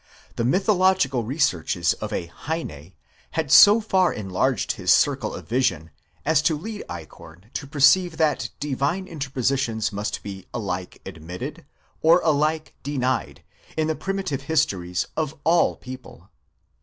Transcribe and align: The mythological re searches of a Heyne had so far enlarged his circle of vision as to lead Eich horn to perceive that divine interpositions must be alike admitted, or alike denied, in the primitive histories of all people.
The 0.35 0.43
mythological 0.43 1.23
re 1.23 1.37
searches 1.37 1.93
of 1.93 2.11
a 2.11 2.25
Heyne 2.25 2.93
had 3.37 3.51
so 3.51 3.79
far 3.79 4.11
enlarged 4.11 4.71
his 4.71 4.91
circle 4.91 5.35
of 5.35 5.47
vision 5.47 5.91
as 6.25 6.41
to 6.41 6.57
lead 6.57 6.83
Eich 6.89 7.09
horn 7.11 7.51
to 7.53 7.67
perceive 7.67 8.17
that 8.17 8.49
divine 8.59 9.05
interpositions 9.07 9.93
must 9.93 10.23
be 10.23 10.47
alike 10.55 10.99
admitted, 11.05 11.65
or 12.01 12.19
alike 12.23 12.73
denied, 12.81 13.43
in 13.77 13.85
the 13.85 13.93
primitive 13.95 14.41
histories 14.41 15.05
of 15.15 15.39
all 15.43 15.75
people. 15.75 16.31